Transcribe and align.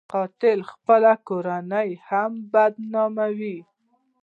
قاتل 0.13 0.59
خپله 0.71 1.13
کورنۍ 1.27 1.89
هم 2.07 2.31
بدناموي 2.53 3.57